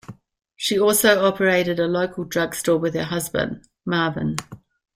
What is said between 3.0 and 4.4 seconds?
husband, Marvin.